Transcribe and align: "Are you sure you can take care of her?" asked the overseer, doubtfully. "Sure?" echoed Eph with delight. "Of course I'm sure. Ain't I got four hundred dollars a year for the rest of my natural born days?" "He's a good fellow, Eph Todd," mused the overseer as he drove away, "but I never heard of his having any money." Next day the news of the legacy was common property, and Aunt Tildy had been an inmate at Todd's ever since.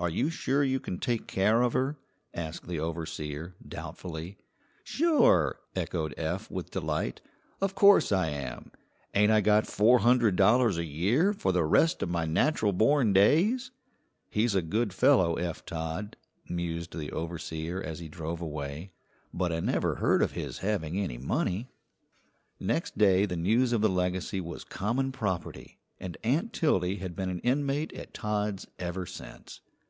"Are 0.00 0.08
you 0.08 0.30
sure 0.30 0.62
you 0.62 0.78
can 0.78 1.00
take 1.00 1.26
care 1.26 1.60
of 1.60 1.72
her?" 1.72 1.96
asked 2.32 2.68
the 2.68 2.78
overseer, 2.78 3.56
doubtfully. 3.66 4.38
"Sure?" 4.84 5.58
echoed 5.74 6.14
Eph 6.16 6.48
with 6.48 6.70
delight. 6.70 7.20
"Of 7.60 7.74
course 7.74 8.12
I'm 8.12 8.62
sure. 8.62 8.72
Ain't 9.14 9.32
I 9.32 9.40
got 9.40 9.66
four 9.66 9.98
hundred 9.98 10.36
dollars 10.36 10.78
a 10.78 10.84
year 10.84 11.32
for 11.32 11.50
the 11.50 11.64
rest 11.64 12.00
of 12.00 12.08
my 12.10 12.26
natural 12.26 12.72
born 12.72 13.12
days?" 13.12 13.72
"He's 14.30 14.54
a 14.54 14.62
good 14.62 14.92
fellow, 14.92 15.34
Eph 15.34 15.66
Todd," 15.66 16.16
mused 16.48 16.96
the 16.96 17.10
overseer 17.10 17.82
as 17.82 17.98
he 17.98 18.06
drove 18.06 18.40
away, 18.40 18.92
"but 19.34 19.50
I 19.52 19.58
never 19.58 19.96
heard 19.96 20.22
of 20.22 20.30
his 20.30 20.58
having 20.58 20.96
any 20.96 21.18
money." 21.18 21.66
Next 22.60 22.96
day 22.96 23.26
the 23.26 23.36
news 23.36 23.72
of 23.72 23.80
the 23.80 23.88
legacy 23.88 24.40
was 24.40 24.62
common 24.62 25.10
property, 25.10 25.76
and 25.98 26.16
Aunt 26.22 26.52
Tildy 26.52 26.98
had 26.98 27.16
been 27.16 27.28
an 27.30 27.40
inmate 27.40 27.92
at 27.94 28.14
Todd's 28.14 28.68
ever 28.78 29.04
since. 29.04 29.60